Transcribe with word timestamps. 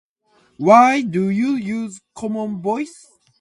Why 0.57 1.03
do 1.03 1.29
you 1.29 1.51
use 1.53 2.01
Common 2.15 2.59
Voice? 2.63 3.05